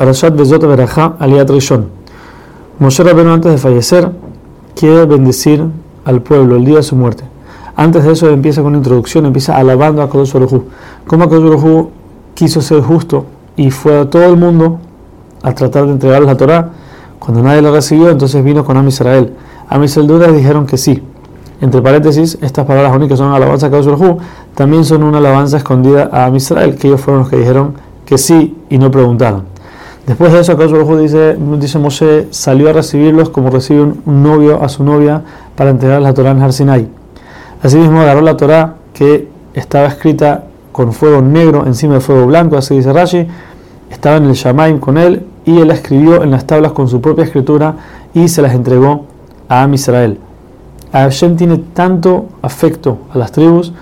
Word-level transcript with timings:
Parashat 0.00 0.34
Bezot 0.34 0.62
Berajá 0.62 1.14
Aliat 1.20 1.50
Rishon. 1.50 1.84
Moshe 2.78 3.04
Rabbeinu 3.04 3.32
antes 3.32 3.52
de 3.52 3.58
fallecer 3.58 4.10
quiere 4.74 5.04
bendecir 5.04 5.62
al 6.06 6.22
pueblo 6.22 6.56
el 6.56 6.64
día 6.64 6.76
de 6.76 6.82
su 6.82 6.96
muerte. 6.96 7.24
Antes 7.76 8.04
de 8.04 8.12
eso 8.12 8.30
empieza 8.30 8.62
con 8.62 8.68
una 8.68 8.78
introducción, 8.78 9.26
empieza 9.26 9.58
alabando 9.58 10.00
a 10.00 10.08
Kodesh 10.08 10.32
Baruj 10.32 10.62
Como 11.06 11.28
Kodesh 11.28 11.44
Baruj 11.44 11.88
quiso 12.32 12.62
ser 12.62 12.80
justo 12.80 13.26
y 13.56 13.70
fue 13.70 13.98
a 13.98 14.08
todo 14.08 14.24
el 14.24 14.38
mundo 14.38 14.78
a 15.42 15.52
tratar 15.52 15.84
de 15.84 15.92
entregar 15.92 16.22
la 16.22 16.34
Torah. 16.34 16.70
Cuando 17.18 17.42
nadie 17.42 17.60
la 17.60 17.70
recibió, 17.70 18.08
entonces 18.08 18.42
vino 18.42 18.64
con 18.64 18.78
Am 18.78 18.88
Israel. 18.88 19.34
Am 19.68 19.84
Israel 19.84 20.34
dijeron 20.34 20.64
que 20.64 20.78
sí. 20.78 21.02
Entre 21.60 21.82
paréntesis, 21.82 22.38
estas 22.40 22.64
palabras 22.64 22.96
únicas 22.96 23.18
son 23.18 23.34
alabanza 23.34 23.66
a 23.66 23.68
Baruj 23.68 24.16
también 24.54 24.82
son 24.86 25.02
una 25.02 25.18
alabanza 25.18 25.58
escondida 25.58 26.08
a 26.10 26.24
Am 26.24 26.36
Israel, 26.36 26.76
que 26.76 26.88
ellos 26.88 27.02
fueron 27.02 27.20
los 27.20 27.28
que 27.28 27.36
dijeron 27.36 27.74
que 28.06 28.16
sí 28.16 28.56
y 28.70 28.78
no 28.78 28.90
preguntaron. 28.90 29.59
Después 30.10 30.32
de 30.32 30.40
eso, 30.40 30.50
Akadosh 30.50 30.98
dice, 30.98 31.36
dice 31.60 31.78
Moshe, 31.78 32.26
salió 32.30 32.70
a 32.70 32.72
recibirlos 32.72 33.30
como 33.30 33.48
recibe 33.48 33.82
un, 33.82 34.24
novio 34.24 34.60
a 34.60 34.68
su 34.68 34.82
novia 34.82 35.22
para 35.54 35.70
entregar 35.70 36.02
la 36.02 36.12
Torah 36.12 36.32
en 36.32 36.42
Har 36.42 36.52
Sinai. 36.52 36.88
Asimismo, 37.62 38.00
agarró 38.00 38.20
la 38.20 38.36
Torah 38.36 38.74
que 38.92 39.28
estaba 39.54 39.86
escrita 39.86 40.46
con 40.72 40.92
fuego 40.92 41.22
negro 41.22 41.64
encima 41.64 41.94
de 41.94 42.00
fuego 42.00 42.26
blanco, 42.26 42.56
así 42.56 42.74
dice 42.74 42.92
Rashi, 42.92 43.28
estaba 43.88 44.16
en 44.16 44.24
el 44.24 44.32
Shamaim 44.32 44.80
con 44.80 44.98
él 44.98 45.26
y 45.44 45.60
él 45.60 45.68
la 45.68 45.74
escribió 45.74 46.24
en 46.24 46.32
las 46.32 46.44
tablas 46.44 46.72
con 46.72 46.88
su 46.88 47.00
propia 47.00 47.22
escritura 47.22 47.76
y 48.12 48.26
se 48.26 48.42
las 48.42 48.52
entregó 48.52 49.04
a 49.48 49.62
Am 49.62 49.74
Israel. 49.74 50.18
Hashem 50.90 51.36
tiene 51.36 51.58
tanto 51.72 52.26
afecto 52.42 52.98
a 53.14 53.18
las 53.18 53.30
tribus 53.30 53.72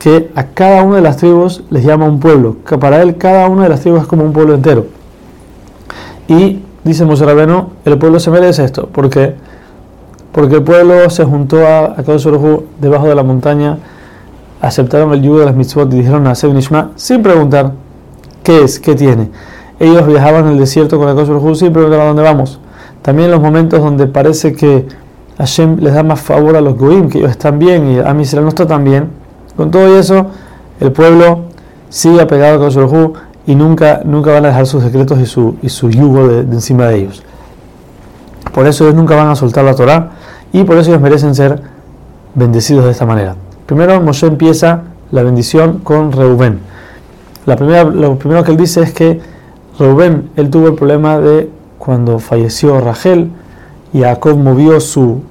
que 0.00 0.32
a 0.34 0.42
cada 0.42 0.82
una 0.82 0.96
de 0.96 1.02
las 1.02 1.18
tribus 1.18 1.62
les 1.70 1.84
llama 1.84 2.06
un 2.06 2.18
pueblo, 2.18 2.56
para 2.80 3.00
él 3.00 3.16
cada 3.16 3.48
una 3.48 3.62
de 3.62 3.68
las 3.68 3.82
tribus 3.82 4.00
es 4.00 4.06
como 4.08 4.24
un 4.24 4.32
pueblo 4.32 4.54
entero. 4.54 5.01
Y 6.32 6.62
dice 6.82 7.04
Moshe 7.04 7.26
el 7.84 7.98
pueblo 7.98 8.18
se 8.18 8.30
merece 8.30 8.64
esto. 8.64 8.86
¿Por 8.86 9.10
qué? 9.10 9.34
Porque 10.32 10.56
el 10.56 10.62
pueblo 10.62 11.10
se 11.10 11.24
juntó 11.24 11.58
a, 11.66 11.94
a 11.96 12.02
debajo 12.80 13.06
de 13.06 13.14
la 13.14 13.22
montaña, 13.22 13.76
aceptaron 14.62 15.12
el 15.12 15.20
yugo 15.20 15.40
de 15.40 15.46
las 15.46 15.54
mitzvot 15.54 15.92
y 15.92 15.98
dijeron 15.98 16.26
a 16.26 16.32
Nishma 16.32 16.92
sin 16.96 17.22
preguntar 17.22 17.72
qué 18.42 18.62
es, 18.62 18.80
qué 18.80 18.94
tiene. 18.94 19.28
Ellos 19.78 20.06
viajaban 20.06 20.46
en 20.46 20.52
el 20.52 20.58
desierto 20.58 20.96
con 20.96 21.06
Akadosh 21.08 21.28
Baruj 21.28 21.56
sin 21.58 21.72
preguntar 21.72 22.00
a 22.00 22.06
dónde 22.06 22.22
vamos. 22.22 22.60
También 23.02 23.26
en 23.26 23.32
los 23.32 23.42
momentos 23.42 23.80
donde 23.80 24.06
parece 24.06 24.54
que 24.54 24.86
Hashem 25.36 25.80
les 25.80 25.92
da 25.92 26.02
más 26.02 26.20
favor 26.20 26.56
a 26.56 26.62
los 26.62 26.78
goim, 26.78 27.10
que 27.10 27.18
ellos 27.18 27.32
están 27.32 27.58
bien 27.58 27.90
y 27.90 27.98
a 27.98 28.16
Israel 28.18 28.44
no 28.44 28.48
está 28.48 28.66
tan 28.66 28.84
bien. 28.84 29.10
Con 29.54 29.70
todo 29.70 29.98
eso, 29.98 30.28
el 30.80 30.92
pueblo 30.92 31.40
sigue 31.90 32.22
apegado 32.22 32.54
a 32.54 32.68
Akadosh 32.68 33.18
y 33.46 33.54
nunca, 33.54 34.02
nunca 34.04 34.32
van 34.32 34.44
a 34.44 34.48
dejar 34.48 34.66
sus 34.66 34.82
secretos 34.82 35.18
y 35.18 35.26
su, 35.26 35.56
y 35.62 35.68
su 35.68 35.90
yugo 35.90 36.28
de, 36.28 36.40
encima 36.40 36.86
de 36.86 37.00
ellos. 37.00 37.22
Por 38.52 38.66
eso 38.66 38.84
ellos 38.84 38.96
nunca 38.96 39.16
van 39.16 39.28
a 39.28 39.36
soltar 39.36 39.64
la 39.64 39.74
Torah 39.74 40.10
y 40.52 40.64
por 40.64 40.76
eso 40.76 40.90
ellos 40.90 41.02
merecen 41.02 41.34
ser 41.34 41.60
bendecidos 42.34 42.84
de 42.84 42.90
esta 42.90 43.06
manera. 43.06 43.34
Primero 43.66 44.00
Moshe 44.00 44.26
empieza 44.26 44.82
la 45.10 45.22
bendición 45.22 45.78
con 45.78 46.12
Reubén. 46.12 46.60
La 47.46 47.56
primera, 47.56 47.84
lo 47.84 48.16
primero 48.16 48.44
que 48.44 48.52
él 48.52 48.56
dice 48.56 48.82
es 48.82 48.92
que 48.92 49.20
Reubén, 49.78 50.30
él 50.36 50.50
tuvo 50.50 50.68
el 50.68 50.74
problema 50.74 51.18
de 51.18 51.50
cuando 51.78 52.18
falleció 52.18 52.80
Rachel, 52.80 53.30
y 53.92 54.02
Jacob 54.02 54.38
movió 54.38 54.80
su 54.80 55.22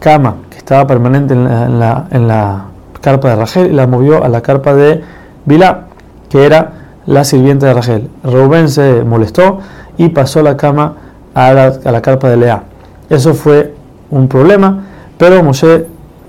cama, 0.00 0.36
que 0.50 0.58
estaba 0.58 0.86
permanente 0.86 1.34
en 1.34 1.44
la, 1.44 1.66
en 1.66 1.78
la, 1.78 2.06
en 2.10 2.28
la 2.28 2.64
carpa 3.00 3.28
de 3.28 3.36
Rachel, 3.36 3.66
y 3.70 3.74
la 3.74 3.86
movió 3.86 4.24
a 4.24 4.28
la 4.28 4.40
carpa 4.40 4.74
de 4.74 5.02
Bilá, 5.44 5.84
que 6.28 6.44
era 6.46 6.81
la 7.06 7.24
sirvienta 7.24 7.66
de 7.66 7.74
Rachel. 7.74 8.10
Rubén 8.24 8.68
se 8.68 9.02
molestó 9.04 9.58
y 9.96 10.08
pasó 10.10 10.42
la 10.42 10.56
cama 10.56 10.94
a 11.34 11.52
la, 11.52 12.02
carpa 12.02 12.28
de 12.28 12.36
Lea. 12.36 12.64
Eso 13.08 13.34
fue 13.34 13.74
un 14.10 14.28
problema, 14.28 14.84
pero 15.18 15.42
Moshe 15.42 15.86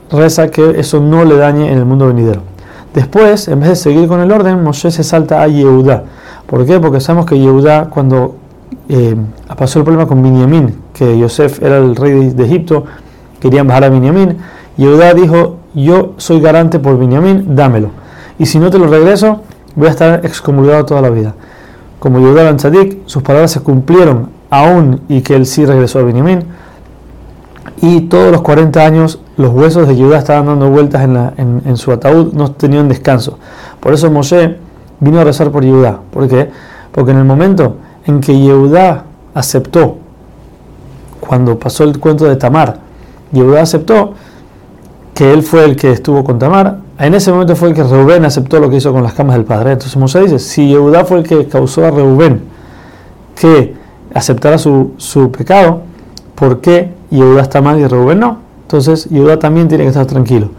reza 0.10 0.50
que 0.50 0.80
eso 0.80 1.00
no 1.00 1.26
le 1.26 1.38
dañe 1.38 1.72
en 1.72 1.78
el 1.78 1.86
mundo 1.86 2.08
venidero. 2.08 2.42
Después, 2.94 3.48
en 3.48 3.60
vez 3.60 3.70
de 3.70 3.76
seguir 3.76 4.08
con 4.08 4.20
el 4.20 4.32
orden, 4.32 4.64
Moshe 4.64 4.92
se 4.92 5.04
salta 5.04 5.42
a 5.42 5.48
Yehudá. 5.48 6.04
¿Por 6.46 6.66
qué? 6.66 6.80
Porque 6.80 7.00
sabemos 7.00 7.26
que 7.26 7.40
Yehudá, 7.40 7.90
cuando 7.90 8.36
eh, 8.90 9.16
pasó 9.58 9.80
el 9.80 9.86
problema 9.86 10.08
con 10.08 10.22
Binyamin, 10.22 10.76
que 10.94 11.18
Yosef 11.18 11.62
era 11.62 11.78
el 11.78 11.96
rey 11.96 12.30
de, 12.30 12.46
Egipto, 12.46 12.86
querían 13.40 13.68
bajar 13.68 13.86
a 13.86 13.90
Binyamin, 13.90 14.38
Yehudá 14.78 15.14
dijo, 15.14 15.58
yo 15.74 16.14
soy 16.18 16.40
garante 16.40 16.80
por 16.80 17.00
Binyamin, 17.00 17.56
dámelo. 17.56 17.90
Y 18.38 18.46
si 18.46 18.60
no 18.60 18.70
te 18.70 18.78
lo 18.78 18.88
regreso, 18.88 19.42
voy 19.76 19.88
a 19.88 19.92
estar 19.92 20.26
excomulgado 20.26 20.86
toda 20.86 21.02
la 21.02 21.10
vida. 21.10 21.34
Como 22.00 22.20
Yehudá 22.20 22.44
ben 22.44 22.58
Tzadik, 22.58 23.00
sus 23.06 23.24
palabras 23.24 23.52
se 23.52 23.62
cumplieron 23.62 24.30
aún 24.50 25.02
y 25.08 25.22
que 25.22 25.36
él 25.36 25.46
sí 25.46 25.66
regresó 25.66 26.00
a 26.00 26.04
Benjamín. 26.04 26.44
Y 27.82 28.02
todos 28.02 28.32
los 28.32 28.42
40 28.42 28.86
años 28.86 29.20
los 29.38 29.52
huesos 29.52 29.88
de 29.88 29.96
Yehudá 29.96 30.20
estaban 30.20 30.46
dando 30.46 30.70
vueltas 30.70 31.02
en, 31.04 31.78
su 31.78 31.92
ataúd, 31.92 32.34
no 32.34 32.52
tenían 32.52 32.88
descanso. 32.88 33.40
Por 33.80 33.94
eso 33.94 34.12
Moshe 34.12 34.58
vino 35.00 35.20
a 35.20 35.24
rezar 35.24 35.50
por 35.52 35.64
Yehudá. 35.64 36.00
¿Por 36.12 36.28
qué? 36.28 36.50
Porque 36.92 37.12
en 37.12 37.18
el 37.18 37.26
momento 37.26 37.78
en 38.06 38.22
que 38.22 38.38
Yehudá 38.38 39.06
aceptó, 39.34 39.98
cuando 41.20 41.58
pasó 41.58 41.84
el 41.84 42.00
cuento 42.00 42.26
de 42.26 42.36
Tamar, 42.36 42.80
Yehudá 43.32 43.62
aceptó 43.62 44.14
que 45.14 45.32
él 45.32 45.42
fue 45.42 45.66
el 45.66 45.76
que 45.76 45.92
estuvo 45.92 46.24
con 46.24 46.38
Tamar, 46.38 46.80
en 47.00 47.14
ese 47.16 47.32
momento 47.32 47.56
fue 47.56 47.70
el 47.70 47.74
que 47.76 47.84
Reubén 47.84 48.24
aceptó 48.24 48.60
lo 48.60 48.70
que 48.70 48.78
hizo 48.78 48.94
con 48.94 49.04
las 49.04 49.14
camas 49.14 49.36
del 49.36 49.46
padre. 49.46 49.72
Entonces 49.72 49.98
Moshe 49.98 50.20
dice, 50.20 50.40
si 50.40 50.68
Yehudá 50.68 51.06
fue 51.06 51.20
el 51.20 51.24
que 51.24 51.48
causó 51.48 51.86
a 51.86 51.92
Reubén 51.92 52.42
que 53.40 53.74
aceptara 54.14 54.60
su, 54.60 54.92
pecado, 55.36 55.82
¿por 56.36 56.62
qué 56.62 56.92
Yehudá 57.10 57.42
está 57.42 57.62
mal 57.62 57.80
y 57.80 57.88
Reubén 57.88 58.20
no? 58.20 58.38
Entonces 58.64 59.06
Yehudá 59.10 59.40
también 59.40 59.68
tiene 59.68 59.86
que 59.86 59.90
estar 59.90 60.06
tranquilo. 60.06 60.50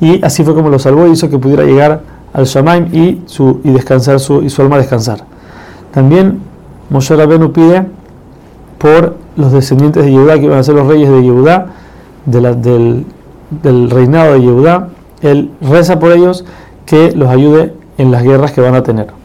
Y 0.00 0.24
así 0.24 0.44
fue 0.44 0.54
como 0.54 0.68
lo 0.68 0.78
salvó 0.78 1.08
y 1.08 1.10
hizo 1.10 1.28
que 1.28 1.38
pudiera 1.38 1.64
llegar 1.64 2.02
al 2.32 2.44
Shamaim 2.44 2.94
y, 2.94 3.22
su, 3.26 3.60
y 3.64 3.70
descansar 3.70 4.20
su, 4.20 4.42
y 4.42 4.50
su 4.50 4.62
alma 4.62 4.78
descansar. 4.78 5.24
También 5.92 6.38
Moshe 6.88 7.16
Rabenu 7.16 7.52
pide 7.52 7.84
por 8.78 9.16
los 9.36 9.50
descendientes 9.50 10.04
de 10.04 10.12
Yehudá 10.12 10.38
que 10.38 10.44
iban 10.44 10.58
a 10.58 10.62
ser 10.62 10.76
los 10.76 10.86
reyes 10.86 11.10
de 11.10 11.20
Yehudá, 11.20 11.66
del, 12.26 13.04
del 13.62 13.90
reinado 13.90 14.34
de 14.34 14.42
Yehudá, 14.42 14.88
él 15.22 15.50
reza 15.60 15.98
por 15.98 16.12
ellos 16.12 16.44
que 16.86 17.12
los 17.12 17.28
ayude 17.28 17.74
en 17.98 18.10
las 18.10 18.22
guerras 18.22 18.52
que 18.52 18.60
van 18.60 18.74
a 18.74 18.82
tener. 18.82 19.17